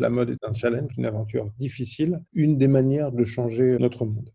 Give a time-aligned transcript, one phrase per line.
[0.00, 4.30] La mode est un challenge, une aventure difficile, une des manières de changer notre monde.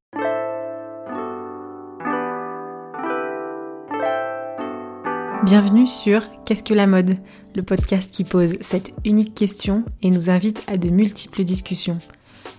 [5.45, 7.15] Bienvenue sur Qu'est-ce que la mode?
[7.55, 11.99] Le podcast qui pose cette unique question et nous invite à de multiples discussions.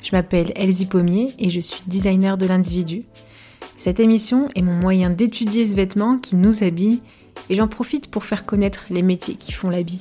[0.03, 3.05] Je m'appelle Elsie Pommier et je suis designer de l'individu.
[3.77, 7.03] Cette émission est mon moyen d'étudier ce vêtement qui nous habille
[7.51, 10.01] et j'en profite pour faire connaître les métiers qui font l'habit.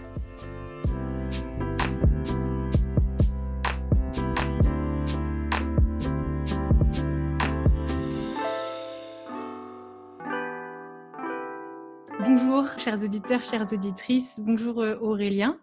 [12.23, 15.59] Bonjour chers auditeurs, chères auditrices, bonjour euh, Aurélien.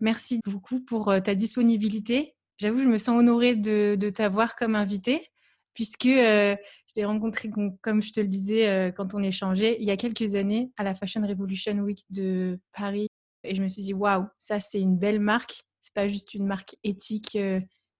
[0.00, 5.26] Merci beaucoup pour euh, ta disponibilité j'avoue, je me sens honorée de, t'avoir comme invité,
[5.74, 6.54] puisque euh,
[6.86, 7.50] je t'ai rencontré,
[7.82, 10.94] comme je te le disais quand on échangeait, il y a quelques années à la
[10.94, 13.08] Fashion Revolution Week de Paris.
[13.42, 15.62] Et je me suis dit, waouh, ça c'est une belle marque.
[15.80, 17.38] C'est pas juste une marque éthique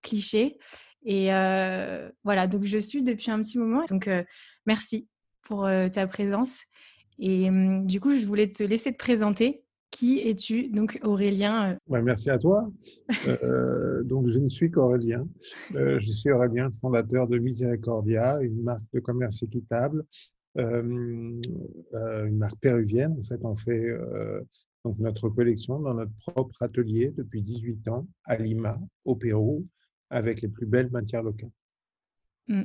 [0.02, 0.58] cliché.
[1.05, 1.27] Et
[2.24, 3.84] voilà, donc je suis depuis un petit moment.
[3.88, 4.08] Donc
[4.66, 5.08] merci
[5.42, 6.58] pour ta présence.
[7.19, 7.48] Et
[7.84, 12.02] du coup, je voulais te laisser te présenter qui es-tu, donc Aurélien euh?
[12.02, 12.70] Merci à toi.
[13.27, 15.27] Euh, donc, je ne suis qu'Aurélien.
[15.74, 20.05] Euh, je suis Aurélien, fondateur de Miséricordia, une marque de commerce équitable,
[20.56, 21.41] une
[22.33, 23.16] marque péruvienne.
[23.19, 23.89] En fait, on fait
[24.84, 29.66] donc notre collection dans notre propre atelier depuis 18 ans à Lima, au Pérou,
[30.11, 31.50] avec les plus belles matières locales.
[32.48, 32.62] Mmh,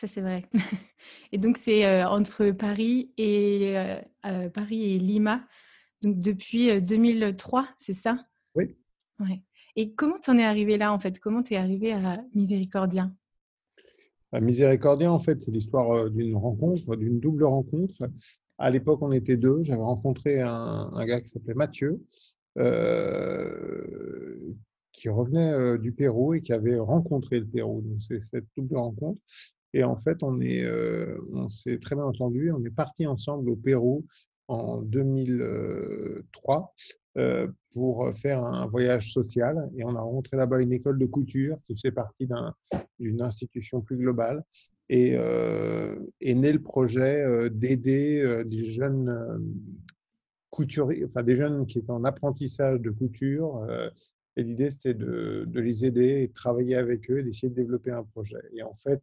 [0.00, 0.48] ça, c'est vrai.
[1.32, 3.74] Et donc, c'est entre Paris et,
[4.52, 5.46] Paris et Lima
[6.02, 8.26] donc depuis 2003, c'est ça?
[8.54, 8.76] Oui.
[9.18, 9.42] Ouais.
[9.76, 11.18] Et comment tu en es arrivé là, en fait?
[11.18, 13.14] Comment tu es arrivé à Miséricordien?
[14.32, 18.08] À Miséricordien, en fait, c'est l'histoire d'une rencontre, d'une double rencontre.
[18.58, 19.62] À l'époque, on était deux.
[19.62, 22.02] J'avais rencontré un, gars qui s'appelait Mathieu,
[22.58, 24.38] euh,
[24.92, 27.82] qui revenait du Pérou et qui avait rencontré le Pérou.
[27.82, 29.20] Donc, c'est cette double rencontre.
[29.72, 30.68] Et en fait, on est,
[31.32, 32.50] on s'est très bien entendu.
[32.52, 34.04] On est parti ensemble au Pérou
[34.50, 36.74] en 2003
[37.16, 41.56] euh, pour faire un voyage social et on a rencontré là-bas une école de couture
[41.66, 42.28] qui faisait partie
[42.98, 44.42] d'une institution plus globale
[44.88, 49.40] et euh, est né le projet euh, d'aider des jeunes
[50.50, 53.64] couturiers, enfin des jeunes qui étaient en apprentissage de couture.
[54.36, 58.02] et l'idée, c'était de, les aider et de travailler avec eux, d'essayer de développer un
[58.02, 58.42] projet.
[58.52, 59.00] Et en fait,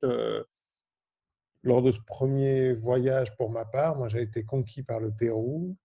[1.68, 5.76] lors de ce premier voyage pour ma part, moi j'ai été conquis par le Pérou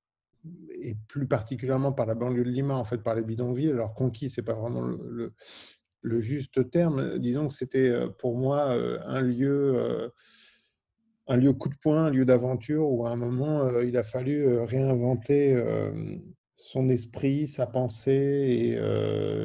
[0.81, 3.71] et plus particulièrement par la banlieue de Lima, en fait par les bidonvilles.
[3.71, 7.19] Alors conquis, c'est pas vraiment le, juste terme.
[7.19, 10.09] Disons que c'était euh, pour moi euh, un lieu, euh,
[11.29, 14.59] un lieu coup de poing, un lieu d'aventure où à un moment il a fallu
[14.59, 15.61] réinventer
[16.57, 18.77] son esprit, sa pensée et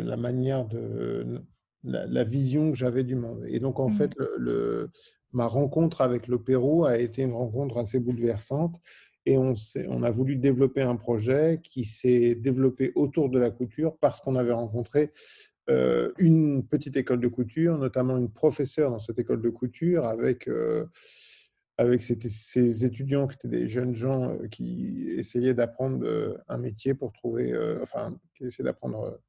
[0.03, 1.43] la manière de
[1.83, 3.45] la, vision que j'avais du monde.
[3.47, 3.93] Et donc en mmh.
[3.93, 4.89] fait le
[5.33, 8.79] ma rencontre avec le Pérou a été une rencontre assez bouleversante
[9.27, 14.21] et on, a voulu développer un projet qui s'est développé autour de la couture parce
[14.21, 15.11] qu'on avait rencontré
[15.69, 20.47] euh, une petite école de couture, notamment une professeure dans cette école de couture avec,
[20.47, 20.85] euh,
[21.77, 27.11] avec ces, étudiants qui étaient des jeunes gens euh, qui essayaient d'apprendre un métier pour
[27.11, 29.19] trouver, enfin, qui essayaient d'apprendre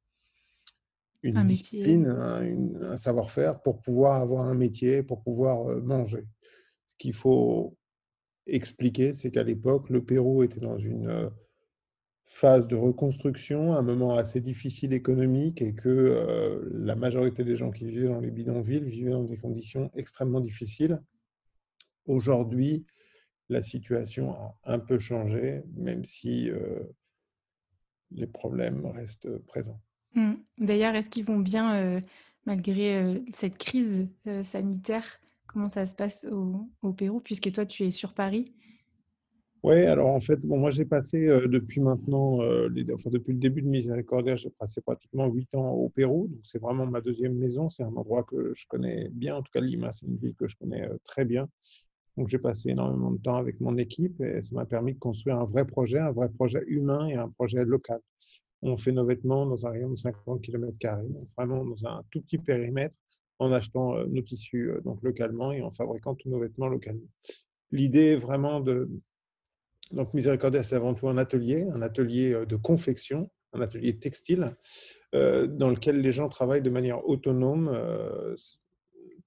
[1.23, 6.25] une discipline, un, savoir-faire pour pouvoir avoir un métier, pour pouvoir euh, manger.
[6.85, 7.77] Ce qu'il faut
[8.47, 11.29] expliquer, c'est qu'à l'époque, le Pérou était dans une euh,
[12.25, 17.71] phase de reconstruction, un moment assez difficile économique et que euh, la majorité des gens
[17.71, 21.01] qui vivaient dans les bidonvilles vivaient dans des conditions extrêmement difficiles.
[22.05, 22.85] Aujourd'hui,
[23.49, 26.49] la situation a un peu changé, même si
[28.11, 29.81] les problèmes restent présents.
[30.15, 30.33] Mmh.
[30.59, 32.01] D'ailleurs, est-ce qu'ils vont bien euh,
[32.45, 35.05] malgré euh, cette crise euh, sanitaire?
[35.47, 38.53] Comment ça se passe au, Pérou, puisque toi, tu es sur Paris?
[39.61, 43.67] Oui, alors en fait, bon, moi j'ai passé depuis maintenant, enfin, depuis le début de
[43.67, 46.27] Miséricordia, j'ai passé pratiquement huit ans au Pérou.
[46.27, 47.69] Donc c'est vraiment ma deuxième maison.
[47.69, 49.35] C'est un endroit que je connais bien.
[49.35, 51.49] En tout cas, Lima, c'est une ville que je connais très bien.
[52.15, 55.37] Donc j'ai passé énormément de temps avec mon équipe et ça m'a permis de construire
[55.37, 57.99] un vrai projet, un vrai projet humain et un projet local
[58.61, 60.75] on fait nos vêtements dans un rayon de 50 km,
[61.37, 62.95] vraiment dans un tout petit périmètre,
[63.39, 67.07] en achetant euh, nos tissus euh, donc localement et en fabriquant tous nos vêtements localement.
[67.71, 68.89] L'idée est vraiment de,
[69.91, 74.55] Donc, Miséricordia, c'est avant tout un atelier, un atelier de confection, un atelier textile,
[75.13, 77.71] dans lequel les gens travaillent de manière autonome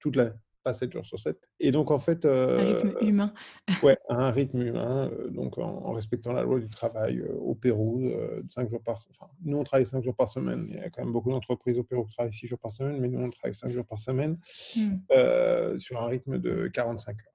[0.00, 1.38] toute la, pas 7 jours sur 7.
[1.60, 2.24] Et donc, en fait.
[2.24, 3.34] un rythme humain.
[3.82, 8.10] ouais, un rythme humain, donc en, respectant la loi du travail au Pérou,
[8.50, 10.66] 5 jours par enfin, Nous, on travaille 5 jours par semaine.
[10.70, 12.98] Il y a quand même beaucoup d'entreprises au Pérou qui travaillent 6 jours par semaine,
[13.00, 14.36] mais nous, on travaille 5 jours par semaine
[14.76, 15.76] mmh.
[15.76, 17.32] sur un rythme de 45 heures.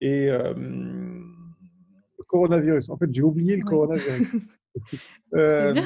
[0.00, 4.28] Et le coronavirus, en fait, j'ai oublié le coronavirus.
[5.32, 5.84] Euh, bien,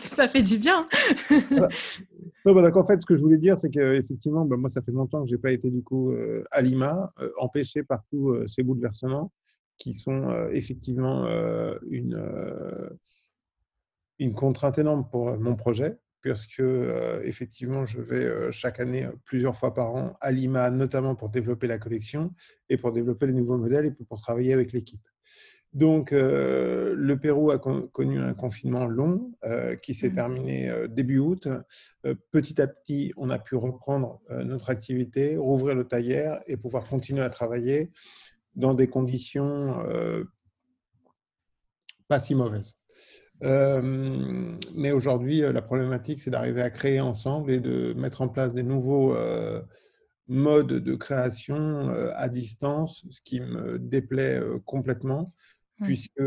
[0.00, 0.86] ça fait du bien.
[2.44, 5.22] donc en fait, ce que je voulais dire, c'est qu'effectivement, ben, moi, ça fait longtemps
[5.22, 8.62] que je n'ai pas été du coup euh, à Lima, euh, empêché par tous ces
[8.62, 9.32] bouleversements
[9.78, 11.26] qui sont effectivement
[11.90, 12.22] une,
[14.18, 16.62] une contrainte énorme pour mon projet, puisque
[17.24, 21.78] effectivement, je vais chaque année, plusieurs fois par an, à Lima, notamment pour développer la
[21.78, 22.34] collection
[22.68, 25.00] et pour développer les nouveaux modèles et pour travailler avec l'équipe.
[25.72, 30.14] Donc, euh, le Pérou a connu un confinement long euh, qui s'est mmh.
[30.14, 31.48] terminé euh, début août.
[32.30, 37.22] petit à petit, on a pu reprendre notre activité, rouvrir le tailleur et pouvoir continuer
[37.22, 37.90] à travailler
[38.54, 39.82] dans des conditions
[42.08, 42.74] pas si mauvaises.
[43.40, 48.62] mais aujourd'hui, la problématique, c'est d'arriver à créer ensemble et de mettre en place des
[48.62, 49.16] nouveaux
[50.26, 55.32] modes de création à distance, ce qui me déplaît complètement
[55.80, 56.22] puisque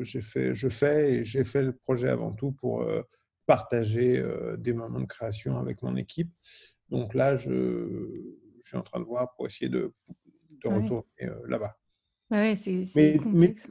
[0.00, 2.86] j'ai fait, je fais et j'ai fait le projet avant tout pour
[3.46, 4.22] partager
[4.58, 6.30] des moments de création avec mon équipe.
[6.88, 9.92] Donc là, je, suis en train de voir pour essayer de,
[10.64, 11.04] de retourner
[11.46, 11.76] là-bas.
[12.30, 13.68] Ouais, c'est complexe.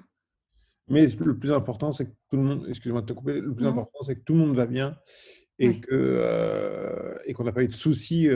[0.87, 3.65] Mais, le plus important, c'est que tout le monde, excusez-moi de te couper, le plus
[3.65, 4.95] important, c'est que tout le monde va bien
[5.57, 8.27] et que et qu'on n'a pas eu de soucis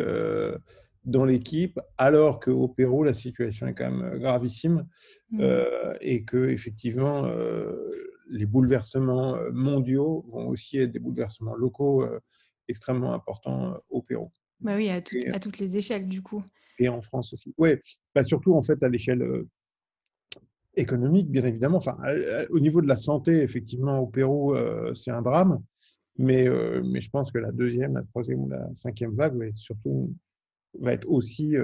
[1.06, 4.88] dans l'équipe, alors qu'au Pérou, la situation est quand même euh, gravissime
[5.32, 5.40] mmh.
[5.42, 7.90] euh, et que effectivement, euh,
[8.30, 12.06] les bouleversements mondiaux vont aussi être des bouleversements locaux
[12.68, 14.32] extrêmement importants au Pérou.
[14.60, 16.44] Bah oui, à, toutes les échelles du coup.
[16.78, 17.56] Et en France aussi.
[17.58, 17.72] Oui,
[18.14, 19.26] bah surtout en fait à l'échelle
[20.76, 21.78] économique, bien évidemment.
[21.78, 21.98] Enfin,
[22.52, 24.56] au niveau de la santé, effectivement, au Pérou,
[24.94, 25.64] c'est un drame.
[26.20, 26.48] Mais,
[26.84, 30.14] mais je pense que la deuxième, la troisième ou la cinquième vague va être surtout
[30.80, 31.56] va être aussi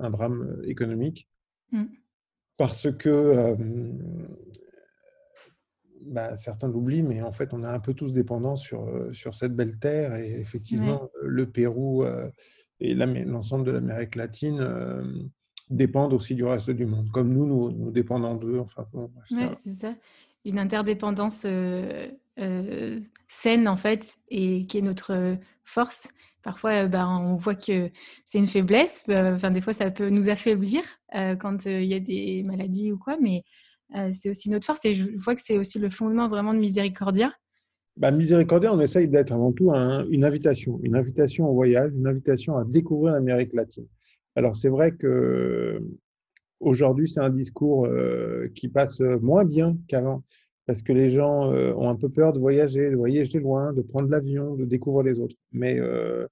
[0.00, 1.28] un drame économique.
[1.72, 1.84] Mmh.
[2.56, 3.56] Parce que
[6.02, 9.56] bah, certains l'oublient, mais en fait, on est un peu tous dépendants sur, sur cette
[9.56, 10.14] belle terre.
[10.16, 12.04] Et effectivement, le Pérou
[12.80, 15.30] et l'ensemble de l'Amérique latine
[15.70, 18.58] dépendent aussi du reste du monde, comme nous, nous, nous dépendons d'eux.
[18.58, 18.86] Enfin,
[19.54, 19.94] c'est ça.
[20.44, 21.46] Une interdépendance
[23.26, 26.08] saine, en fait, et qui est notre force.
[26.44, 27.90] Parfois, ben, on voit que
[28.24, 29.02] c'est une faiblesse.
[29.08, 30.82] Bah, enfin, des fois, ça peut nous affaiblir
[31.40, 33.42] quand il y a des maladies ou quoi, mais
[34.12, 34.84] c'est aussi notre force.
[34.84, 37.32] Et je vois que c'est aussi le fondement vraiment de Miséricordia.
[37.96, 42.58] Bah, Miséricordia, on essaye d'être avant tout une invitation, une invitation au voyage, une invitation
[42.58, 43.86] à découvrir l'Amérique latine.
[44.36, 45.80] Alors, c'est vrai que
[46.60, 47.88] aujourd'hui, c'est un discours
[48.54, 50.22] qui passe moins bien qu'avant
[50.66, 53.82] parce que les gens euh, ont un peu peur de voyager, de voyager loin, de
[53.82, 55.36] prendre l'avion, de découvrir les autres.
[55.52, 56.26] Mais euh,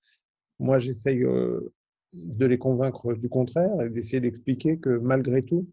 [0.59, 1.73] moi, j'essaye euh,
[2.13, 5.69] de les convaincre du contraire et d'essayer d'expliquer que malgré tout,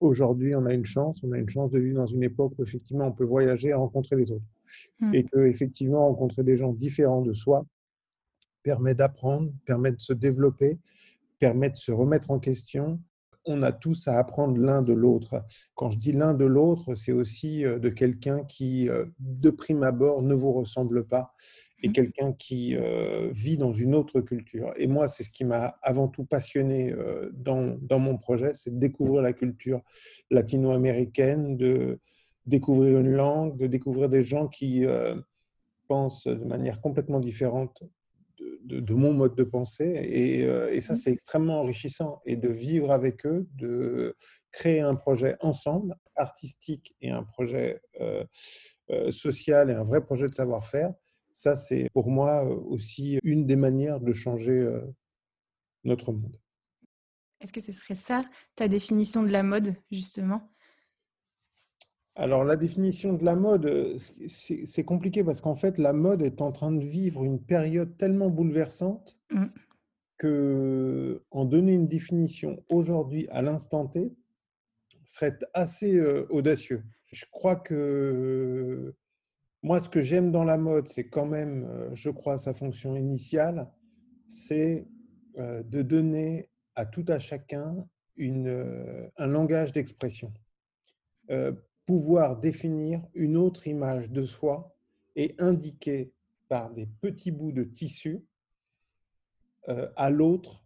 [0.00, 2.62] aujourd'hui, on a une chance, on a une chance de vivre dans une époque où
[2.62, 4.44] effectivement on peut voyager et rencontrer les autres.
[5.00, 5.14] Mmh.
[5.14, 7.66] Et que effectivement rencontrer des gens différents de soi
[8.62, 10.78] permet d'apprendre, permet de se développer,
[11.38, 13.00] permet de se remettre en question,
[13.46, 15.44] on a tous à apprendre l'un de l'autre.
[15.74, 19.82] Quand je dis l'un de l'autre, c'est aussi euh, de quelqu'un qui, euh, de prime
[19.82, 21.34] abord, ne vous ressemble pas
[21.82, 21.92] et mmh.
[21.92, 24.72] quelqu'un qui euh, vit dans une autre culture.
[24.76, 26.94] Et moi, c'est ce qui m'a avant tout passionné
[27.32, 29.82] dans, dans mon projet, c'est de découvrir la culture
[30.30, 32.00] latino-américaine, de
[32.46, 34.84] découvrir une langue, de découvrir des gens qui
[35.88, 37.82] pensent de manière complètement différente
[38.64, 40.00] de, mon mode de pensée.
[40.04, 40.96] Et, euh, et ça, mmh.
[40.96, 42.20] c'est extrêmement enrichissant.
[42.26, 44.16] Et de vivre avec eux, de
[44.50, 48.24] créer un projet ensemble, artistique et un projet euh,
[48.90, 50.92] euh, social et un vrai projet de savoir-faire,
[51.32, 54.70] ça, c'est pour moi aussi une des manières de changer
[55.82, 56.36] notre monde.
[57.40, 58.22] Est-ce que ce serait ça,
[58.54, 60.53] ta définition de la mode, justement?
[62.16, 66.40] Alors, la définition de la mode, euh, c'est compliqué parce qu'en fait, la mode est
[66.40, 69.46] en train de vivre une période tellement bouleversante mmh.
[70.18, 74.12] que en donner une définition aujourd'hui, à l'instant T,
[75.02, 76.84] serait assez euh, audacieux.
[77.12, 78.94] Je crois que
[79.62, 82.96] moi, ce que j'aime dans la mode, c'est quand même, euh, je crois, sa fonction
[82.96, 83.68] initiale,
[84.26, 84.86] c'est
[85.36, 87.84] de donner à tout à chacun
[88.16, 90.32] une, un langage d'expression
[91.86, 94.74] pouvoir définir une autre image de soi
[95.16, 96.12] et indiquer
[96.48, 98.24] par des petits bouts de tissu
[99.68, 100.64] euh, à l'autre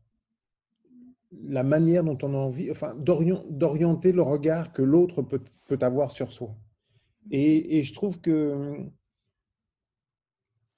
[1.45, 6.11] la manière dont on a envie, enfin, d'orienter le regard que l'autre peut, peut, avoir
[6.11, 6.57] sur soi.
[7.31, 8.89] Et, et, je trouve que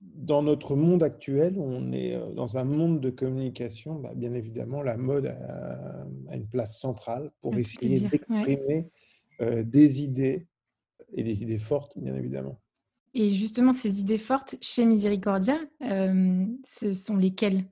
[0.00, 4.82] dans notre monde actuel, on est euh, dans un monde de communication, bah, bien évidemment,
[4.82, 8.90] la mode a, une place centrale pour essayer d'exprimer
[9.40, 10.47] euh, des idées
[11.14, 12.61] et des idées fortes, bien évidemment.
[13.14, 17.64] Et justement, ces idées fortes chez Miséricordia, euh, ce sont lesquelles?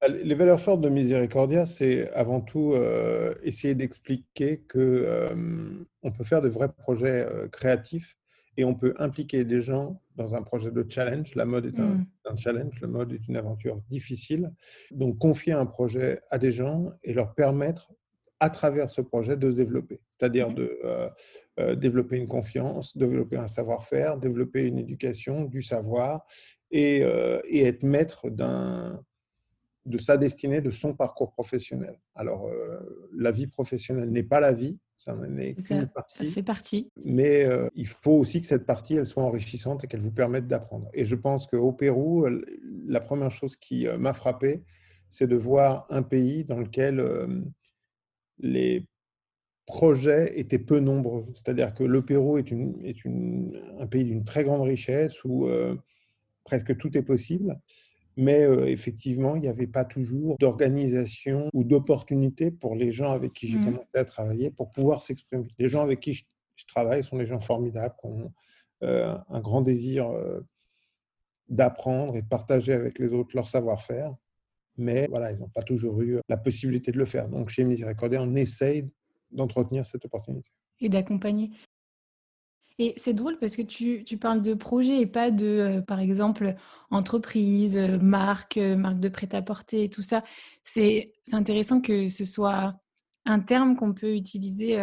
[0.00, 2.74] Bah, Les valeurs fortes de Miséricordia, c'est avant tout
[3.42, 5.34] essayer d'expliquer que
[6.02, 8.16] on peut faire de vrais projets créatifs
[8.56, 11.34] et on peut impliquer des gens dans un projet de challenge.
[11.34, 12.38] La mode est un, mm.
[12.38, 14.52] challenge, la mode est une aventure difficile.
[14.90, 17.92] Donc, confier un projet à des gens et leur permettre,
[18.44, 20.00] à travers ce projet, de se développer.
[20.10, 20.54] C'est-à-dire mm.
[20.54, 21.08] de euh,
[21.60, 26.26] euh, développer une confiance, développer un savoir-faire, développer une éducation, du savoir
[26.70, 31.98] et, euh, et être maître de sa destinée, de son parcours professionnel.
[32.14, 32.50] Alors,
[33.16, 36.26] la vie professionnelle n'est pas la vie, ça en est qu'une partie.
[36.26, 36.90] Ça fait partie.
[37.02, 40.88] Mais il faut aussi que cette partie, elle soit enrichissante et qu'elle vous permette d'apprendre.
[40.92, 42.26] Et je pense qu'au Pérou,
[42.86, 44.62] la première chose qui m'a frappé,
[45.08, 47.00] c'est de voir un pays dans lequel
[48.38, 48.86] les
[49.66, 51.26] projets étaient peu nombreux.
[51.34, 55.48] C'est-à-dire que le Pérou est, une, est une, un pays d'une très grande richesse où
[56.44, 57.58] presque tout est possible.
[58.16, 63.48] Mais effectivement, il n'y avait pas toujours d'organisation ou d'opportunité pour les gens avec qui
[63.48, 63.64] j'ai mmh.
[63.64, 65.48] commencé à travailler pour pouvoir s'exprimer.
[65.58, 66.24] Les gens avec qui je,
[66.68, 68.32] travaille sont des gens formidables, qui ont
[68.82, 70.10] un grand désir
[71.48, 74.14] d'apprendre et de partager avec les autres leur savoir-faire.
[74.76, 77.28] Mais voilà, ils n'ont pas toujours eu la possibilité de le faire.
[77.28, 78.88] Donc chez Miséricordia, on essaye
[79.30, 80.50] d'entretenir cette opportunité.
[80.80, 81.50] Et d'accompagner.
[82.78, 86.00] Et c'est drôle parce que tu, tu, parles de projet et pas de, euh, par
[86.00, 86.56] exemple,
[86.90, 90.24] entreprise, euh, marque, euh, marque de prêt-à-porter tout ça.
[90.64, 92.74] C'est intéressant que ce soit
[93.26, 94.76] un terme qu'on peut utiliser.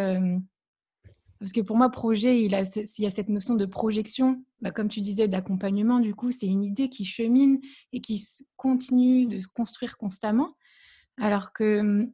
[1.42, 5.00] Parce que pour moi, projet, il, y a cette notion de projection, bah, comme tu
[5.00, 5.98] disais, d'accompagnement.
[5.98, 7.58] Du coup, c'est une idée qui chemine
[7.92, 10.54] et qui continue de se construire constamment.
[11.20, 12.06] Alors que.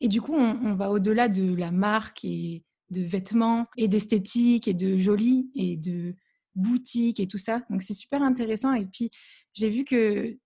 [0.00, 4.66] Et du coup, on, on va au-delà de la marque et de vêtements et d'esthétique
[4.66, 6.14] et de joli et de
[6.54, 7.60] boutique et tout ça.
[7.68, 8.72] Donc c'est super intéressant.
[8.72, 9.10] Et puis
[9.52, 10.38] j'ai vu que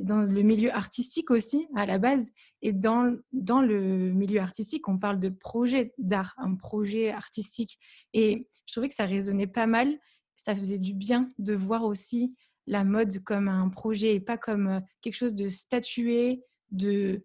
[0.00, 2.32] dans le milieu artistique aussi à la base.
[2.62, 7.78] Et dans, dans le milieu artistique, on parle de projet d'art, un projet artistique.
[8.12, 9.98] Et je trouvais que ça résonnait pas mal.
[10.36, 12.34] Ça faisait du bien de voir aussi
[12.66, 17.24] la mode comme un projet et pas comme euh, quelque chose de statué, de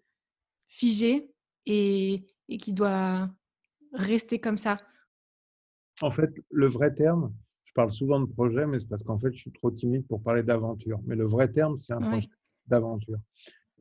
[0.67, 1.31] figé
[1.65, 3.29] et, et qui doit
[3.93, 4.77] rester comme ça
[6.01, 9.31] En fait, le vrai terme, je parle souvent de projet, mais c'est parce qu'en fait,
[9.33, 10.99] je suis trop timide pour parler d'aventure.
[11.05, 12.27] Mais le vrai terme, c'est un projet
[12.67, 13.17] d'aventure.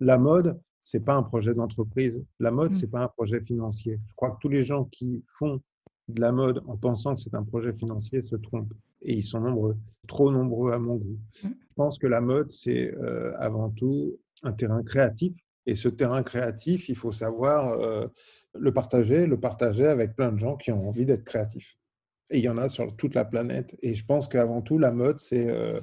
[0.01, 2.25] La mode, c'est pas un projet d'entreprise.
[2.41, 2.75] La mode, mmh.
[2.75, 3.99] c'est pas un projet financier.
[4.09, 5.61] Je crois que tous les gens qui font
[6.09, 8.75] de la mode en pensant que c'est un projet financier se trompent.
[9.03, 9.77] Et ils sont nombreux,
[10.07, 11.19] trop nombreux à mon goût.
[11.43, 11.49] Mmh.
[11.49, 15.33] Je pense que la mode, c'est euh, avant tout un terrain créatif.
[15.67, 18.07] Et ce terrain créatif, il faut savoir euh,
[18.55, 21.79] le partager, le partager avec plein de gens qui ont envie d'être créatifs.
[22.31, 23.77] Et il y en a sur toute la planète.
[23.83, 25.81] Et je pense qu'avant tout, la mode, c'est euh,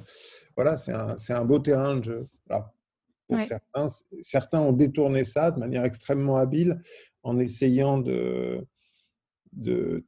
[0.56, 2.28] voilà, c'est un, un, beau terrain de jeu.
[3.34, 3.88] Pour certains,
[4.20, 6.82] certains ont détourné ça de manière extrêmement habile
[7.22, 8.66] en essayant de,
[9.52, 10.04] de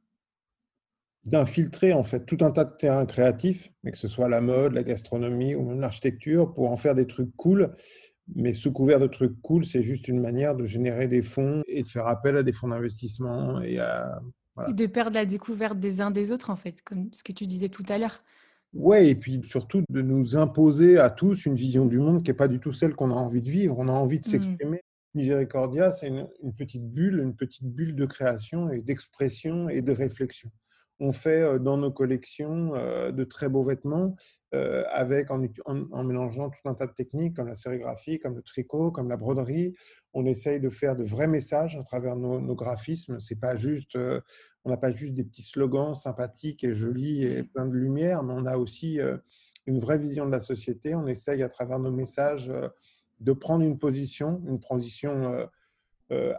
[1.23, 4.73] d'infiltrer en fait tout un tas de terrains créatifs, mais que ce soit la mode,
[4.73, 7.75] la gastronomie ou même l'architecture, pour en faire des trucs cool
[8.33, 11.83] mais sous couvert de trucs cool, c'est juste une manière de générer des fonds et
[11.83, 14.19] de faire appel à des fonds d'investissement et à.
[14.69, 17.69] de perdre la découverte des uns des autres, en fait, comme ce que tu disais
[17.69, 18.17] tout à l'heure.
[18.75, 22.35] Ouais, et puis surtout de nous imposer à tous une vision du monde qui n'est
[22.35, 23.75] pas du tout celle qu'on a envie de vivre.
[23.79, 24.31] On a envie de mmh.
[24.31, 24.81] s'exprimer.
[25.13, 26.27] Miséricordia, c'est une,
[26.57, 30.51] petite bulle, une petite bulle de création et d'expression et de réflexion
[30.99, 32.71] on fait dans nos collections
[33.11, 34.15] de très beaux vêtements
[34.51, 39.09] avec en, mélangeant tout un tas de techniques comme la sérigraphie, comme le tricot, comme
[39.09, 39.73] la broderie.
[40.13, 43.19] On essaye de faire de vrais messages à travers nos, graphismes.
[43.19, 43.97] C'est pas juste,
[44.63, 48.33] on n'a pas juste des petits slogans sympathiques et jolis et pleins de lumière, mais
[48.33, 48.99] on a aussi
[49.65, 50.95] une vraie vision de la société.
[50.95, 52.51] On essaye à travers nos messages
[53.19, 55.49] de prendre une position, une position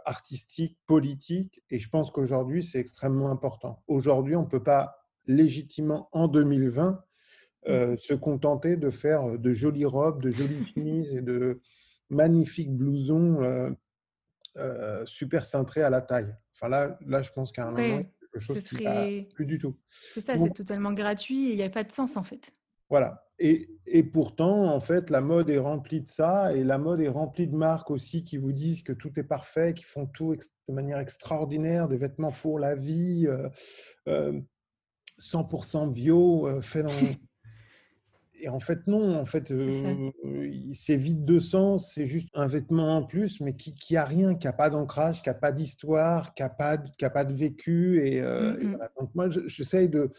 [0.05, 3.83] artistique, politique, et je pense qu'aujourd'hui, c'est extrêmement important.
[3.87, 4.95] Aujourd'hui, on ne peut pas
[5.27, 7.03] légitimement, en 2020,
[7.67, 7.97] euh, mmh.
[7.97, 11.61] se contenter de faire de jolies robes, de jolies chemises et de
[12.09, 13.43] magnifiques blousons
[14.55, 16.33] euh, super cintrés à la taille.
[16.53, 19.27] Enfin là, là je pense qu'à un moment, quelque chose qui serait...
[19.35, 19.77] plus du tout.
[19.89, 22.55] C'est ça, c'est totalement gratuit et il n'y a pas de sens en fait.
[22.89, 23.26] Voilà.
[23.39, 27.07] Et, et, pourtant, en fait, la mode est remplie de ça et la mode est
[27.07, 30.73] remplie de marques aussi qui vous disent que tout est parfait, qui font tout de
[30.73, 33.27] manière extraordinaire, des vêtements pour la vie,
[34.07, 36.89] 100% bio, fait dans
[38.39, 39.17] et en fait, non.
[39.17, 40.11] En fait, euh,
[40.73, 41.93] c'est vide de sens.
[41.93, 45.21] C'est juste un vêtement en plus, mais qui, qui a rien, qui a pas d'ancrage,
[45.21, 48.05] qui a pas d'histoire, qui a pas, qui a pas de vécu.
[48.05, 50.11] Et, euh, donc moi, j'essaye de euh,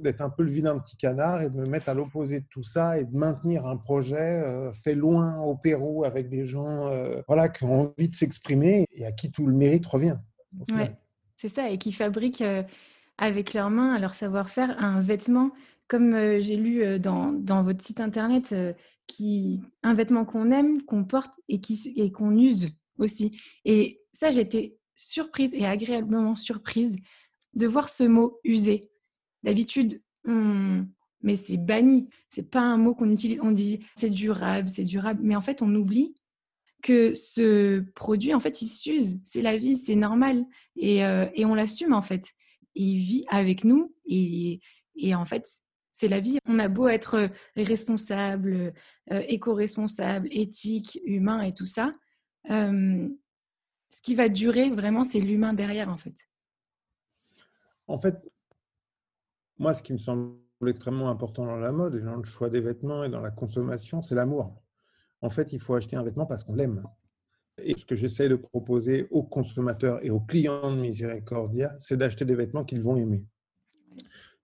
[0.00, 2.62] d'être un peu le vilain petit canard et de me mettre à l'opposé de tout
[2.62, 6.90] ça et de maintenir un projet fait loin au Pérou avec des gens
[7.28, 10.16] voilà, qui ont envie de s'exprimer et à qui tout le mérite revient.
[10.70, 10.96] Ouais,
[11.36, 12.44] c'est ça, et qui fabriquent
[13.18, 15.50] avec leurs mains, leur savoir-faire, un vêtement
[15.88, 18.54] comme j'ai lu dans, dans, votre site internet,
[19.10, 23.38] qui, un vêtement qu'on aime, qu'on porte et qu'on use aussi.
[23.64, 26.96] Et ça, j'étais surprise et agréablement surprise
[27.54, 28.90] de voir ce mot usé.
[29.42, 32.08] D'habitude, mais c'est banni.
[32.28, 33.40] C'est pas un mot qu'on utilise.
[33.42, 35.20] On dit c'est durable, c'est durable.
[35.22, 36.14] Mais en fait, on oublie
[36.82, 39.20] que ce produit, en fait, il s'use.
[39.24, 40.44] C'est la vie, c'est normal.
[40.76, 42.28] Et, et on l'assume, en fait.
[42.74, 43.94] Il vit avec nous.
[44.06, 44.60] Et,
[44.96, 45.46] et en fait,
[46.00, 46.38] c'est la vie.
[46.46, 48.72] On a beau être euh, responsable,
[49.12, 51.94] euh, éco-responsable, éthique, humain et tout ça.
[52.48, 53.08] ce
[54.02, 56.14] qui va durer vraiment, c'est l'humain derrière, en fait.
[57.86, 58.16] En fait,
[59.60, 60.32] moi, ce qui me semble
[60.66, 64.00] extrêmement important dans la mode et dans le choix des vêtements et dans la consommation,
[64.00, 64.58] c'est l'amour.
[65.20, 66.82] En fait, il faut acheter un vêtement parce qu'on l'aime.
[67.58, 72.24] Et ce que j'essaie de proposer aux consommateurs et aux clients de Miséricordia, c'est d'acheter
[72.24, 73.22] des vêtements qu'ils vont aimer.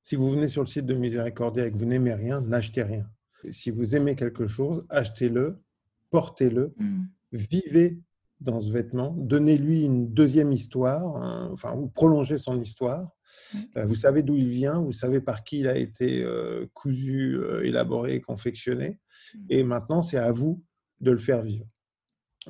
[0.02, 3.08] Si vous venez sur le site de Miséricordia et que vous n'aimez rien, n'achetez rien.
[3.50, 5.62] Si vous aimez quelque chose, achetez-le,
[6.10, 7.04] portez-le, mm.
[7.32, 7.98] vivez
[8.40, 13.16] dans ce vêtement, donnez-lui une deuxième histoire, enfin, ou prolongez son histoire.
[13.52, 13.58] Mm.
[13.78, 17.36] Euh, vous savez d'où il vient, vous savez par qui il a été euh, cousu,
[17.36, 18.98] euh, élaboré, confectionné.
[19.34, 19.38] Mm.
[19.50, 20.62] Et maintenant, c'est à vous
[21.00, 21.66] de le faire vivre.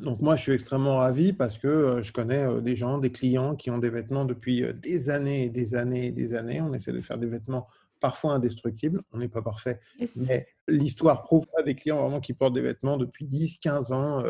[0.00, 3.56] Donc moi, je suis extrêmement ravi parce que euh, je connais des gens, des clients
[3.56, 6.60] qui ont des vêtements depuis des années et des années et des années.
[6.60, 7.66] On essaie de faire des vêtements
[8.00, 9.02] parfois indestructibles.
[9.12, 9.80] On n'est pas parfait.
[10.16, 14.24] Mais l'histoire prouve ça des clients vraiment qui portent des vêtements depuis 10, 15 ans,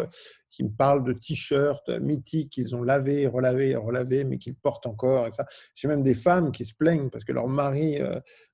[0.48, 5.29] qui me parlent de t-shirts mythiques qu'ils ont lavés, relavés, relavés, mais qu'ils portent encore.
[5.74, 8.00] J'ai même des femmes qui se plaignent parce que leur mari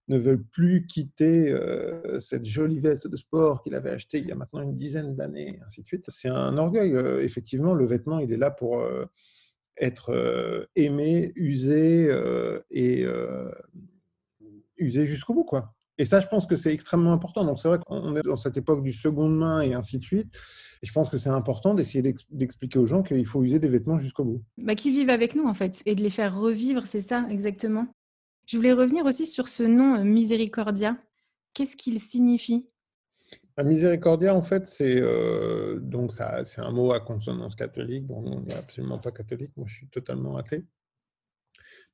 [0.09, 4.33] ne veulent plus quitter euh, cette jolie veste de sport qu'il avait achetée il y
[4.33, 6.05] a maintenant une dizaine d'années, ainsi de suite.
[6.09, 6.94] C'est un orgueil.
[6.94, 9.07] Euh, effectivement, le vêtement, il est là pour euh,
[9.81, 12.11] être aimé, usé
[12.70, 13.07] et
[14.83, 15.75] usé jusqu'au bout, quoi.
[15.99, 17.45] Et ça, je pense que c'est extrêmement important.
[17.45, 20.35] Donc, c'est vrai qu'on est dans cette époque du seconde main et ainsi de suite.
[20.83, 23.99] Et je pense que c'est important d'essayer d'expliquer aux gens qu'il faut user des vêtements
[23.99, 24.42] jusqu'au bout.
[24.59, 27.87] Bah, qui vivent avec nous, en fait, et de les faire revivre, c'est ça, exactement.
[28.47, 30.97] Je voulais revenir aussi sur ce nom euh, Miséricordia.
[31.55, 32.68] Qu'est-ce qu'il signifie?
[33.57, 38.07] La Miséricordia, en fait, c'est euh, donc ça, c'est un mot à consonance catholique.
[38.07, 39.53] Bon, on n'est absolument pas catholique.
[39.57, 40.64] Moi, je suis totalement athée.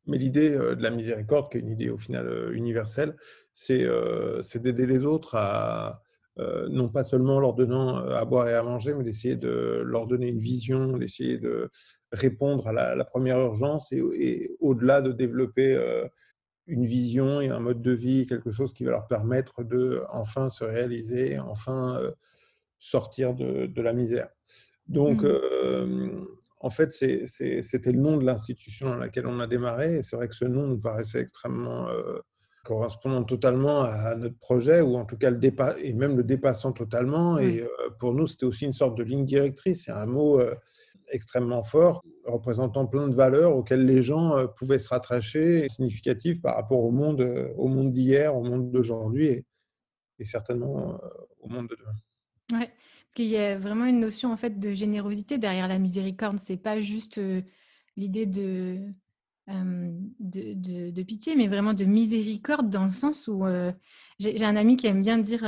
[0.09, 3.17] Mais l'idée euh, de la miséricorde, qui est une idée au final universelle,
[3.53, 3.87] c'est
[4.57, 6.03] d'aider les autres à,
[6.71, 10.29] non pas seulement leur donnant à boire et à manger, mais d'essayer de leur donner
[10.29, 11.69] une vision, d'essayer de
[12.13, 15.77] répondre à la, première urgence et, et au-delà de développer
[16.69, 20.51] une vision et un mode de vie, quelque chose qui va leur permettre de enfin
[20.51, 22.13] se réaliser, enfin euh,
[22.79, 24.29] sortir de, la misère.
[24.87, 26.27] Donc, mmh.
[26.63, 29.97] Euh, en fait, c'était le nom de l'institution dans laquelle on a démarré.
[29.97, 32.19] Et c'est vrai que ce nom nous paraissait extrêmement euh,
[32.65, 35.41] correspondant totalement à notre projet, ou en tout cas le
[35.83, 37.39] et même le dépassant totalement.
[37.39, 37.65] Et
[37.99, 39.85] pour nous, c'était aussi une sorte de ligne directrice.
[39.85, 40.41] C'est un mot
[41.11, 46.57] extrêmement fort, représentant plein de valeurs auxquelles les gens euh, pouvaient se rattacher, significatif par
[46.57, 49.45] rapport au monde, euh, au monde d'hier, au monde d'aujourd'hui
[50.19, 51.09] et, certainement euh,
[51.41, 52.61] au monde de demain.
[52.61, 52.71] Ouais,
[53.09, 56.39] parce qu'il y a vraiment une notion en fait de générosité derrière la miséricorde.
[56.39, 57.21] C'est pas juste
[57.97, 58.91] l'idée de,
[61.07, 63.45] pitié, mais vraiment de miséricorde dans le sens où
[64.19, 65.41] j'ai un ami qui aime bien dire,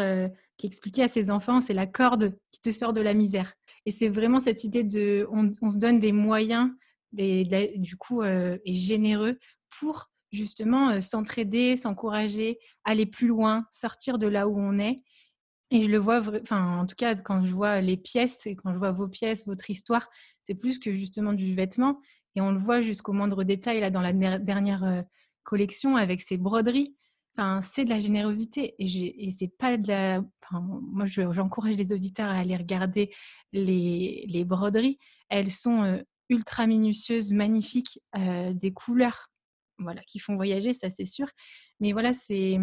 [0.56, 3.54] qui expliquait à ses enfants, c'est la corde qui te sort de la misère.
[3.86, 6.70] Et c'est vraiment cette idée de, on, se donne des moyens,
[7.12, 7.44] des,
[7.76, 9.38] du coup, euh, et généreux
[9.78, 15.02] pour justement euh, s'entraider, s'encourager, aller plus loin, sortir de là où on est.
[15.70, 18.78] Et je le vois, enfin, en tout cas, quand je vois les pièces quand je
[18.78, 20.08] vois vos pièces, votre histoire,
[20.42, 22.00] c'est plus que justement du vêtement.
[22.34, 25.02] Et on le voit jusqu'au moindre détail là dans la dernière euh,
[25.44, 26.94] collection avec ces broderies
[27.62, 30.22] c'est de la générosité et, et c'est pas de la.
[30.52, 33.10] moi, j'encourage les auditeurs à aller regarder
[33.52, 34.98] les, broderies.
[35.28, 39.28] Elles sont ultra minutieuses, magnifiques, des couleurs
[39.78, 41.28] voilà, qui font voyager, ça c'est sûr.
[41.80, 42.58] Mais voilà, c'est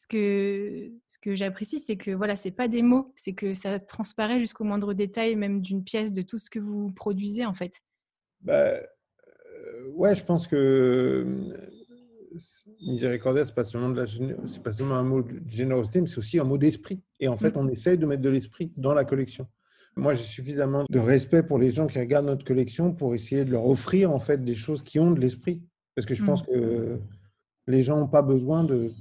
[0.00, 3.78] ce que, ce que j'apprécie, c'est que voilà, c'est pas des mots, c'est que ça
[3.78, 7.82] transparaît jusqu'au moindre détail, même d'une pièce, de tout ce que vous produisez en fait.
[8.40, 8.80] Bah,
[9.92, 11.26] ouais, je pense que
[12.80, 14.06] miséricordia, c'est pas seulement de la
[14.46, 17.02] c'est pas seulement un mot de générosité, mais c'est aussi un mot d'esprit.
[17.18, 17.60] Et en fait, mmh.
[17.60, 19.48] on essaye de mettre de l'esprit dans la collection.
[19.96, 23.50] Moi, j'ai suffisamment de respect pour les gens qui regardent notre collection pour essayer de
[23.50, 25.62] leur offrir en fait des choses qui ont de l'esprit.
[25.94, 26.46] Parce que je pense mmh.
[26.46, 27.00] que
[27.66, 28.94] les gens n'ont pas besoin de,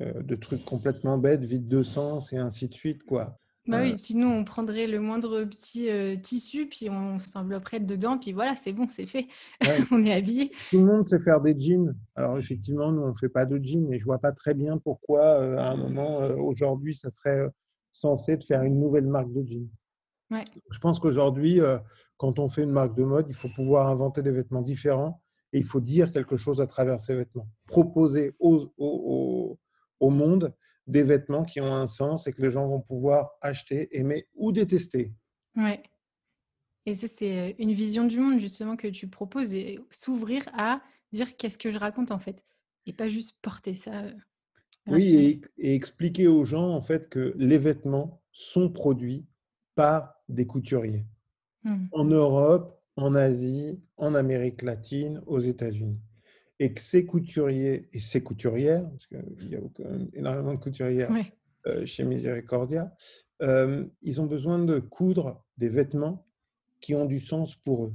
[0.00, 3.04] euh, de trucs complètement bêtes, vides de sens et ainsi de suite.
[3.04, 3.38] Quoi.
[3.66, 8.32] Bah oui, sinon on prendrait le moindre petit euh, tissu, puis on s'envelopperait dedans, puis
[8.32, 9.28] voilà, c'est bon, c'est fait.
[9.92, 10.50] on est habillé.
[10.70, 11.96] Tout le monde sait faire des jeans.
[12.16, 14.78] Alors effectivement, nous, on ne fait pas de jeans, mais je vois pas très bien
[14.78, 17.46] pourquoi, euh, à un moment, aujourd'hui, ça serait
[17.92, 19.68] censé de faire une nouvelle marque de jeans.
[20.70, 21.60] Je pense qu'aujourd'hui,
[22.16, 25.58] quand on fait une marque de mode, il faut pouvoir inventer des vêtements différents et
[25.58, 27.46] il faut dire quelque chose à travers ces vêtements.
[27.68, 29.56] Proposer au, au,
[30.00, 30.54] au monde
[30.86, 34.52] des vêtements qui ont un sens et que les gens vont pouvoir acheter, aimer ou
[34.52, 35.12] détester.
[35.56, 35.82] Ouais.
[36.86, 41.36] Et ça, c'est une vision du monde justement que tu proposes et s'ouvrir à dire
[41.36, 42.42] qu'est-ce que je raconte en fait
[42.86, 44.04] et pas juste porter ça.
[44.86, 49.26] Oui, et, expliquer aux gens en fait que les vêtements sont produits
[49.74, 51.06] par des couturiers
[51.62, 51.86] mmh.
[51.92, 55.98] en Europe, en Asie, en Amérique latine, aux États-Unis
[56.58, 60.58] et que ces couturiers et ces couturières, parce qu'il y a quand même énormément de
[60.58, 61.10] couturières
[61.66, 62.94] euh, chez Misericordia,
[63.42, 66.26] euh, ils ont besoin de coudre des vêtements
[66.80, 67.94] qui ont du sens pour eux,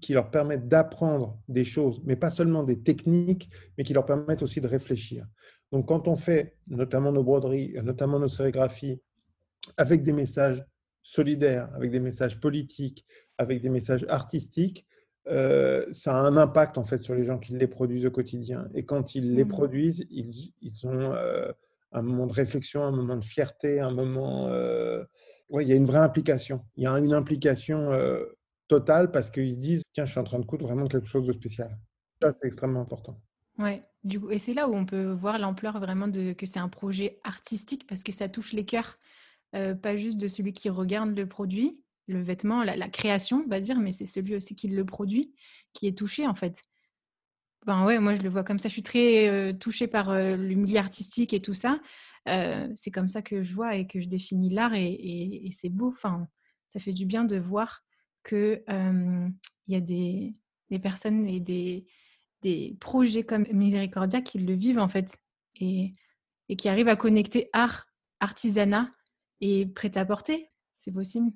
[0.00, 4.42] qui leur permettent d'apprendre des choses, mais pas seulement des techniques, mais qui leur permettent
[4.42, 5.26] aussi de réfléchir.
[5.72, 9.00] Donc quand on fait notamment nos broderies, notamment nos sérigraphies,
[9.76, 10.64] avec des messages
[11.02, 13.04] solidaires, avec des messages politiques,
[13.38, 14.86] avec des messages artistiques,
[15.28, 18.68] euh, ça a un impact en fait sur les gens qui les produisent au quotidien.
[18.74, 19.48] Et quand ils les mmh.
[19.48, 21.52] produisent, ils, ils ont euh,
[21.92, 24.48] un moment de réflexion, un moment de fierté, un moment.
[24.48, 25.04] Euh...
[25.50, 26.64] il y a une vraie implication.
[26.76, 28.24] Il y a une implication euh,
[28.68, 31.26] totale parce qu'ils se disent tiens, je suis en train de coudre vraiment quelque chose
[31.26, 31.78] de spécial.
[32.22, 33.20] Ça, c'est extrêmement important.
[33.58, 36.60] Ouais, du coup, et c'est là où on peut voir l'ampleur vraiment de que c'est
[36.60, 38.98] un projet artistique parce que ça touche les cœurs,
[39.52, 41.78] pas juste de celui qui regarde le produit,
[42.10, 45.32] le vêtement, la, création, on va dire, mais c'est celui aussi qui le produit,
[45.72, 46.62] qui est touché en fait.
[47.66, 48.68] Ben ouais, moi je le vois comme ça.
[48.68, 50.36] Je suis très euh, touchée par euh,
[50.76, 51.80] artistique et tout ça.
[52.28, 55.88] Euh, c'est comme ça que je vois et que je définis l'art et, c'est beau.
[55.88, 56.26] Enfin,
[56.68, 57.82] ça fait du bien de voir
[58.22, 60.34] que il y a des,
[60.82, 61.86] personnes et des,
[62.42, 65.18] des projets comme Miséricordia qui le vivent en fait
[65.60, 65.92] et,
[66.48, 67.86] et qui arrivent à connecter art,
[68.20, 68.90] artisanat
[69.40, 70.50] et prêt-à-porter.
[70.76, 71.30] C'est possible.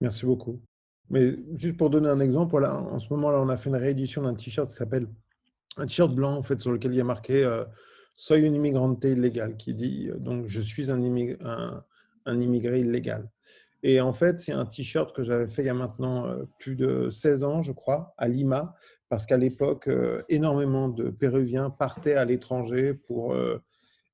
[0.00, 0.60] Merci beaucoup.
[1.08, 4.22] Mais juste pour donner un exemple, voilà, en ce moment-là, on a fait une réédition
[4.22, 5.06] d'un t-shirt qui s'appelle
[5.76, 7.64] un t-shirt blanc, en fait, sur lequel il y a marqué euh,
[8.16, 13.30] Soy une immigrante illégale, qui dit euh, donc je suis un, immigré illégal.
[13.82, 16.74] Et en fait, c'est un t-shirt que j'avais fait il y a maintenant euh, plus
[16.74, 18.74] de 16 ans, je crois, à Lima,
[19.08, 19.88] parce qu'à l'époque,
[20.28, 23.36] énormément de Péruviens partaient à l'étranger pour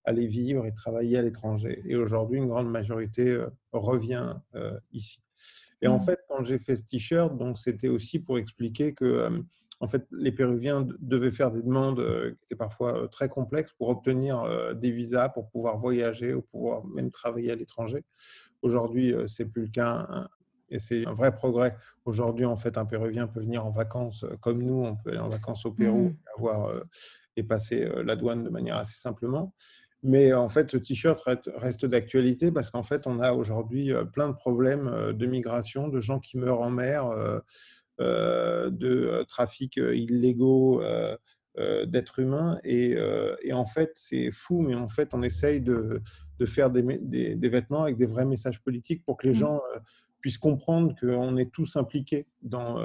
[0.04, 1.82] aller vivre et travailler à l'étranger.
[1.86, 3.42] Et aujourd'hui, une grande majorité
[3.72, 4.34] revient
[4.92, 5.21] ici.
[5.82, 6.00] Et en mmh.
[6.00, 9.28] fait, quand j'ai fait ce t-shirt, donc c'était aussi pour expliquer que
[9.80, 11.96] en fait, les Péruviens devaient faire des demandes
[12.38, 17.10] qui étaient parfois très complexes pour obtenir des visas, pour pouvoir voyager ou pouvoir même
[17.10, 18.04] travailler à l'étranger.
[18.62, 20.28] Aujourd'hui, c'est plus le cas hein,
[20.68, 21.76] et c'est un vrai progrès.
[22.04, 25.28] Aujourd'hui, en fait, un Péruvien peut venir en vacances comme nous, on peut aller en
[25.28, 26.10] vacances au Pérou mmh.
[26.10, 26.72] et, avoir,
[27.34, 29.52] et passer la douane de manière assez simplement.
[30.02, 31.22] Mais en fait, ce t-shirt
[31.56, 35.88] reste d'actualité parce qu'en fait, on a aujourd'hui euh, plein de problèmes euh, de migration,
[35.88, 37.06] de gens qui meurent en mer,
[38.00, 40.82] euh, de trafic illégaux
[41.86, 42.58] d'êtres humains.
[42.64, 42.96] Et,
[43.52, 46.02] en fait, c'est fou, mais en fait, on essaye de,
[46.44, 46.82] faire des,
[47.48, 49.36] vêtements avec des vrais messages politiques pour que les mmh.
[49.36, 49.60] gens
[50.18, 52.80] puissent comprendre qu'on est tous impliqués dans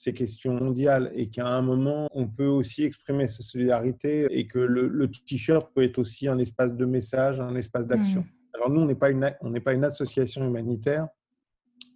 [0.00, 4.58] ces questions mondiales et qu'à un moment, on peut aussi exprimer sa solidarité et que
[4.58, 8.22] le, t-shirt peut être aussi un espace de message, un espace d'action.
[8.22, 8.54] Mmh.
[8.54, 11.06] Alors nous, on n'est pas, une, on pas une association humanitaire,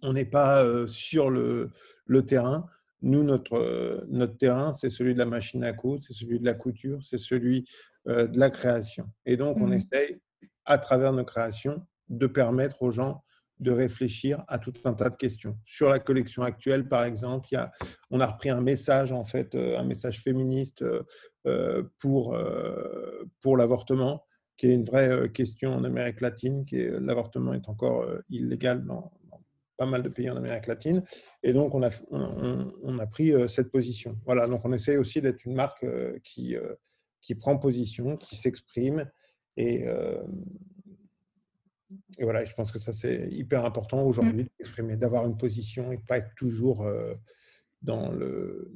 [0.03, 1.71] on n'est pas euh, sur le,
[2.05, 2.69] le, terrain.
[3.01, 6.45] Nous, notre, euh, notre terrain, c'est celui de la machine à coudre, c'est celui de
[6.45, 7.65] la couture, c'est celui
[8.07, 9.09] euh, de la création.
[9.25, 9.73] Et donc, on mmh.
[9.73, 10.19] essaye,
[10.65, 13.23] à travers nos créations, de permettre aux gens
[13.59, 15.57] de réfléchir à tout un tas de questions.
[15.63, 17.71] Sur la collection actuelle, par exemple, il y a,
[18.09, 21.03] on a repris un message, en fait, euh, un message féministe euh,
[21.47, 22.37] euh, pour,
[23.41, 24.23] pour l'avortement,
[24.57, 29.11] qui est une vraie question en Amérique latine, qui l'avortement est encore illégal dans,
[29.77, 31.03] pas mal de pays en Amérique latine.
[31.43, 34.17] Et donc, on a, on, a pris cette position.
[34.25, 35.85] Voilà, donc on essaie aussi d'être une marque
[36.23, 36.55] qui,
[37.21, 39.05] qui prend position, qui s'exprime.
[39.57, 39.85] Et,
[42.17, 44.47] et, voilà, je pense que ça, c'est hyper important aujourd'hui mmh.
[44.59, 46.87] d'exprimer, d'avoir une position et pas être toujours
[47.81, 48.71] dans, le,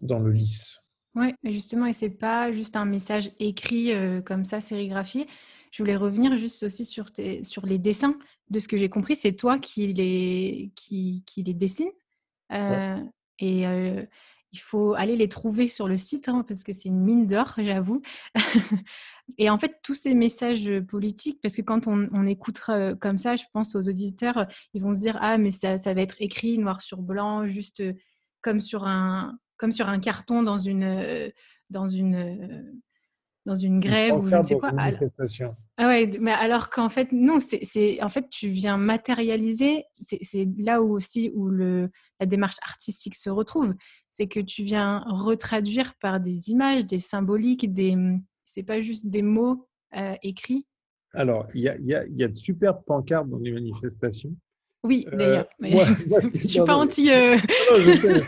[0.00, 0.78] dans le lisse.
[1.14, 3.92] Oui, justement, et c'est pas juste un message écrit
[4.24, 5.26] comme ça, sérigraphié.
[5.72, 8.16] Je voulais revenir juste aussi sur, tes, sur les dessins.
[8.50, 11.90] De ce que j'ai compris, c'est toi qui les, qui, qui les dessines.
[12.52, 12.98] Euh,
[13.38, 14.04] et euh,
[14.52, 17.54] il faut aller les trouver sur le site hein, parce que c'est une mine d'or,
[17.58, 18.02] j'avoue.
[19.38, 23.36] et en fait, tous ces messages politiques, parce que quand on, écoute euh, comme ça,
[23.36, 26.58] je pense aux auditeurs, ils vont se dire Ah, mais ça, ça va être écrit
[26.58, 27.82] noir sur blanc, juste
[28.42, 31.32] comme sur un, comme sur un carton dans une,
[31.70, 32.82] dans une
[33.44, 34.72] dans une grève ou je ne sais quoi.
[35.76, 39.84] Ah ouais, mais alors qu'en fait, non, c'est en fait, tu viens matérialiser.
[39.94, 43.74] C'est là où aussi où le, la démarche artistique se retrouve.
[44.10, 47.96] C'est que tu viens retraduire par des images, des symboliques, des.
[48.44, 50.66] C'est pas juste des mots euh, écrits.
[51.14, 54.34] Alors, il y a, y, a, y a, de superbes pancartes dans les manifestations.
[54.84, 55.46] Oui, euh, d'ailleurs.
[55.60, 55.70] mais
[56.14, 57.10] je ne suis pas anti.
[57.10, 57.36] Euh...
[57.36, 58.22] Non, je sais,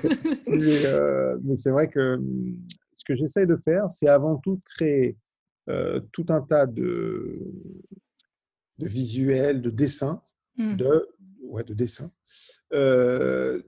[0.46, 2.20] mais, euh, mais c'est vrai que
[2.94, 5.16] ce que j'essaye de faire, c'est avant tout créer
[5.70, 7.40] euh, tout un tas de,
[8.76, 10.22] de visuels, de dessins,
[10.58, 10.76] mmh.
[10.76, 11.08] de,
[11.42, 12.10] ouais, de dessins,
[12.74, 13.62] euh,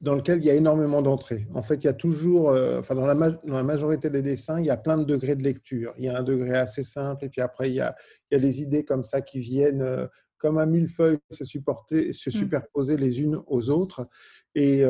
[0.00, 1.48] dans lequel il y a énormément d'entrées.
[1.52, 4.60] En fait, il y a toujours, euh, enfin, dans la, dans la, majorité des dessins,
[4.60, 5.94] il y a plein de degrés de lecture.
[5.98, 7.96] Il y a un degré assez simple, et puis après, il y a,
[8.30, 12.30] il y a des idées comme ça qui viennent comme un millefeuille se, supporter, se
[12.30, 12.32] mmh.
[12.32, 14.06] superposer les unes aux autres.
[14.54, 14.84] Et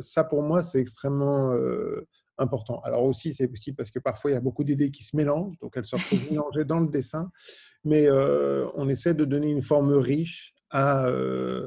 [0.00, 1.54] ça, pour moi, c'est extrêmement
[2.42, 2.80] important.
[2.82, 5.58] Alors aussi, c'est aussi parce que parfois, il y a beaucoup d'idées qui se mélangent,
[5.60, 7.30] donc elles se retrouvent mélangées dans le dessin,
[7.84, 11.66] mais euh, on essaie de donner une forme riche à, euh,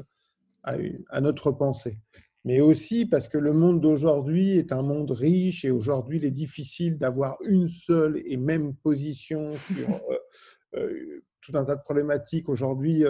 [0.62, 1.98] à, notre pensée.
[2.44, 6.30] Mais aussi parce que le monde d'aujourd'hui est un monde riche et aujourd'hui, il est
[6.30, 10.00] difficile d'avoir une seule et même position sur
[10.74, 12.48] euh, tout un tas de problématiques.
[12.48, 13.04] Aujourd'hui,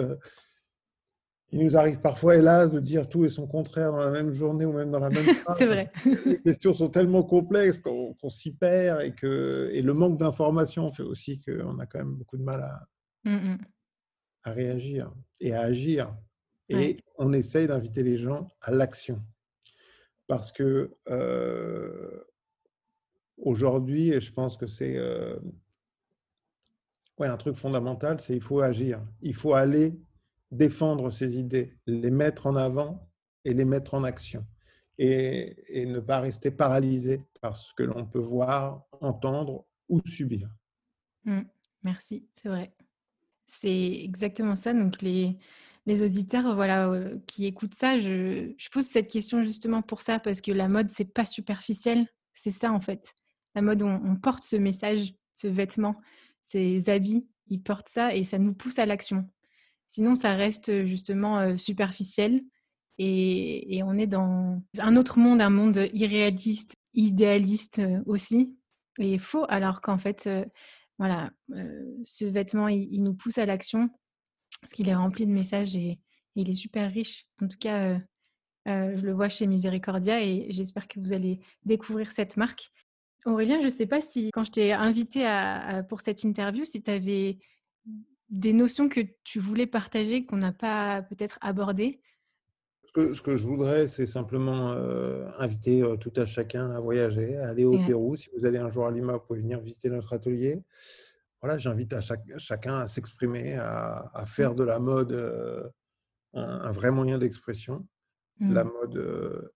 [1.51, 4.65] il nous arrive parfois, hélas, de dire tout et son contraire dans la même journée
[4.65, 5.23] ou même dans la même
[5.57, 5.91] C'est vrai.
[6.25, 11.03] Les questions sont tellement complexes qu'on s'y perd et que et le manque d'information fait
[11.03, 12.87] aussi qu'on a quand même beaucoup de mal à,
[13.23, 13.57] mmh, mmh.
[14.43, 16.13] à réagir et à agir.
[16.69, 19.23] Et on essaye d'inviter les gens à l'action.
[20.27, 22.23] Parce que euh,
[23.37, 25.39] aujourd'hui, et je pense que c'est euh,
[27.17, 29.01] ouais, un truc fondamental, c'est il faut agir.
[29.21, 29.97] Il faut aller
[30.51, 33.09] défendre ses idées, les mettre en avant
[33.45, 34.45] et les mettre en action.
[34.97, 40.49] Et, ne pas rester paralysé par ce que l'on peut voir, entendre ou subir.
[41.25, 41.41] Mmh.
[41.83, 42.73] merci, c'est vrai.
[43.45, 44.73] C'est exactement ça.
[44.73, 45.37] Donc les,
[45.85, 50.41] les auditeurs voilà, euh, qui écoutent ça, je, pose cette question justement pour ça, parce
[50.41, 52.07] que la mode, c'est pas superficiel.
[52.33, 53.13] C'est ça en fait.
[53.55, 55.95] La mode, on, on porte ce message, ce vêtement,
[56.41, 59.29] ces habits, ils portent ça et ça nous pousse à l'action.
[59.87, 62.43] Sinon, ça reste justement superficiel
[62.97, 68.55] et, on est dans un autre monde, un monde irréaliste, idéaliste aussi
[68.99, 70.29] et faux, alors qu'en fait,
[70.97, 71.31] voilà,
[72.03, 73.89] ce vêtement, il, nous pousse à l'action
[74.61, 75.99] parce qu'il est rempli de messages et,
[76.39, 77.25] il est super riche.
[77.41, 77.99] En tout cas,
[78.67, 82.71] je le vois chez Miséricordia et j'espère que vous allez découvrir cette marque.
[83.25, 85.25] Aurélien, je ne sais pas si, quand je t'ai invité
[85.89, 87.39] pour cette interview, si tu avais
[88.29, 92.01] des notions que tu voulais partager qu'on n'a pas peut-être abordées?
[92.83, 97.49] Ce que, je voudrais, c'est simplement euh, inviter euh, tout à chacun à voyager, à
[97.49, 98.15] aller au Pérou.
[98.15, 100.63] Si vous allez un jour à Lima, vous pouvez venir visiter notre atelier.
[101.41, 105.67] Voilà, j'invite à chacun à s'exprimer, à, faire de la mode euh,
[106.33, 107.85] un, vrai moyen d'expression.
[108.39, 108.71] La mmh.
[108.81, 109.51] mode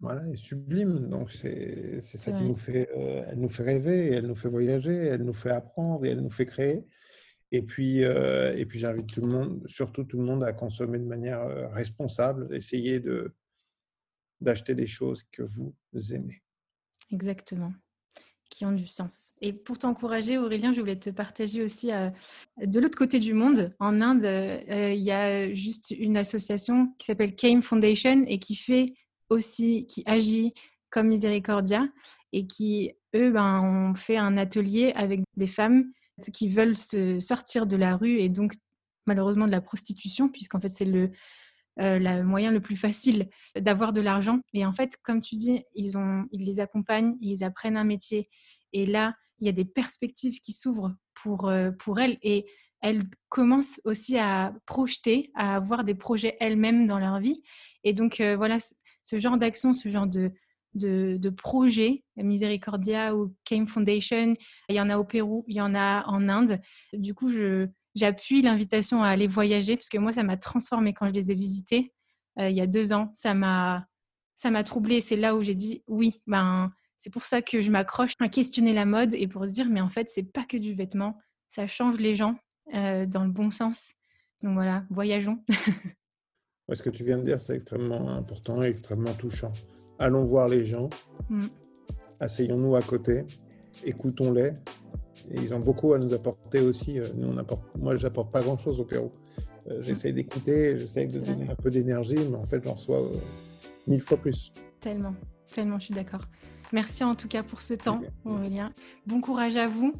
[0.00, 1.08] voilà, est sublime.
[1.08, 5.22] Donc, c'est ça qui nous fait, elle nous fait rêver, elle nous fait voyager, elle
[5.22, 6.84] nous fait apprendre et elle nous fait créer.
[7.50, 10.98] Et puis, euh, et puis j'invite tout le monde, surtout tout le monde, à consommer
[10.98, 13.32] de manière euh, responsable, essayer de
[14.40, 15.74] d'acheter des choses que vous
[16.14, 16.42] aimez.
[17.10, 17.72] Exactement,
[18.50, 19.34] qui ont du sens.
[19.40, 22.10] Et pour t'encourager, Aurélien, je voulais te partager aussi euh,
[22.64, 24.24] de l'autre côté du monde, en Inde,
[24.68, 28.94] il y a juste une association qui s'appelle Came Foundation et qui fait
[29.28, 30.54] aussi, qui agit
[30.90, 31.88] comme Miséricordia
[32.32, 35.90] et qui, eux, ben, ont fait un atelier avec des femmes
[36.32, 38.54] qui veulent se sortir de la rue et donc
[39.06, 41.10] malheureusement de la prostitution, puisqu'en fait c'est le,
[41.80, 44.40] euh, moyen le plus facile d'avoir de l'argent.
[44.52, 48.28] Et en fait, comme tu dis, ils, ont, ils les accompagnent, ils apprennent un métier.
[48.72, 52.18] Et là, il y a des perspectives qui s'ouvrent pour, euh, pour elles.
[52.22, 52.46] Et
[52.80, 57.42] elles commencent aussi à projeter, à avoir des projets elles-mêmes dans leur vie.
[57.84, 58.58] Et donc, voilà,
[59.02, 60.32] ce genre d'action, ce genre de,
[60.74, 64.34] de, de projets, Misericordia ou Came Foundation,
[64.68, 66.60] il y en a au Pérou, il y en a en Inde.
[66.92, 67.30] Du coup,
[67.94, 71.34] j'appuie l'invitation à aller voyager parce que moi, ça m'a transformé quand je les ai
[71.34, 71.92] visités
[72.38, 73.10] il y a deux ans.
[73.14, 73.86] Ça m'a
[74.36, 75.00] ça m'a troublée.
[75.00, 78.72] C'est là où j'ai dit oui, ben c'est pour ça que je m'accroche à questionner
[78.72, 81.16] la mode et pour dire, mais en fait, c'est pas que du vêtement,
[81.48, 82.36] ça change les gens
[82.74, 83.92] euh, dans le bon sens.
[84.42, 85.44] Donc voilà, voyageons.
[86.72, 89.52] Ce que tu viens de dire, c'est extrêmement important et extrêmement touchant.
[89.98, 90.88] Allons voir les gens,
[91.28, 91.46] mm.
[92.20, 93.24] asseyons-nous à côté,
[93.84, 94.52] écoutons-les.
[95.30, 96.98] Et ils ont beaucoup à nous apporter aussi.
[96.98, 99.10] Euh, nous, on apporte, moi, j'apporte pas grand-chose au Pérou.
[99.68, 103.02] Euh, j'essaie d'écouter, j'essaie de donner un peu d'énergie, mais en fait, j'en reçois
[103.86, 104.52] mille fois plus.
[104.80, 105.14] Tellement,
[105.52, 106.22] tellement, je suis d'accord.
[106.72, 108.72] Merci en tout cas pour ce temps, Aurélien.
[109.06, 109.94] Bon courage à vous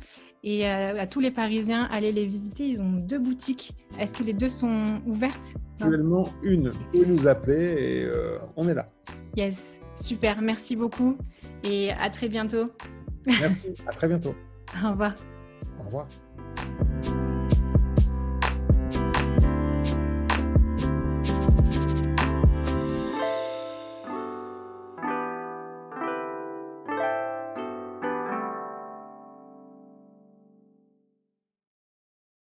[0.44, 2.68] et euh, à, tous les Parisiens, allez les visiter.
[2.68, 3.72] Ils ont deux boutiques.
[3.98, 5.54] Est-ce que les deux sont ouvertes?
[5.80, 6.68] Actuellement, une.
[6.68, 8.90] Vous pouvez nous appeler et euh, on est là.
[9.38, 10.42] Yes, super.
[10.42, 11.16] Merci beaucoup
[11.62, 12.72] et à très bientôt.
[13.24, 13.72] Merci.
[13.86, 14.34] à très bientôt.
[14.84, 15.14] Au revoir.
[15.78, 16.08] Au revoir.